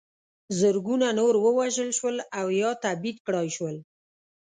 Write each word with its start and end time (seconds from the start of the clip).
زرګونه 0.59 1.07
نور 1.19 1.33
ووژل 1.45 1.89
شول 1.97 2.15
او 2.39 2.47
یا 2.61 2.69
تبعید 2.83 3.17
کړای 3.25 3.47
شول. 3.55 3.75